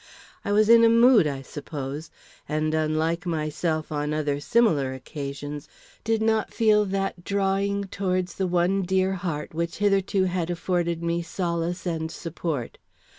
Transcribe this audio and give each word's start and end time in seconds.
I 0.43 0.51
was 0.51 0.67
in 0.67 0.83
a 0.83 0.89
mood, 0.89 1.27
I 1.27 1.43
suppose, 1.43 2.09
and, 2.49 2.73
unlike 2.73 3.27
myself 3.27 3.91
on 3.91 4.15
other 4.15 4.39
similar 4.39 4.95
occasions, 4.95 5.69
did 6.03 6.23
not 6.23 6.51
feel 6.51 6.85
that 6.85 7.23
drawing 7.23 7.83
towards 7.83 8.33
the 8.33 8.47
one 8.47 8.81
dear 8.81 9.13
heart 9.13 9.53
which 9.53 9.75
hitherto 9.77 10.23
had 10.23 10.49
afforded 10.49 11.03
me 11.03 11.21
solace 11.21 11.85
and 11.85 12.09
support. 12.09 12.79